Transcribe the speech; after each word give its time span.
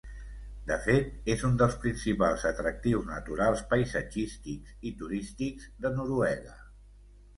De 0.69 0.75
fet, 0.85 1.11
és 1.33 1.43
un 1.49 1.59
dels 1.61 1.75
principals 1.83 2.45
atractius 2.51 3.05
naturals, 3.11 3.61
paisatgístics 3.75 4.75
i 4.93 4.97
turístics 5.03 5.69
de 5.85 5.93
Noruega. 5.99 6.57